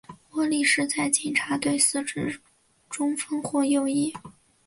[0.31, 2.41] 窝利士在警察队司职
[2.89, 4.11] 中锋或右翼。